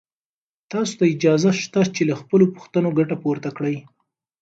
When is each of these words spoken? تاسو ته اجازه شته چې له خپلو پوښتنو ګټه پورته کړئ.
تاسو 0.71 0.93
ته 0.99 1.03
اجازه 1.13 1.51
شته 1.63 1.81
چې 1.95 2.01
له 2.09 2.15
خپلو 2.21 2.45
پوښتنو 2.55 2.89
ګټه 2.99 3.15
پورته 3.23 3.49
کړئ. 3.57 3.75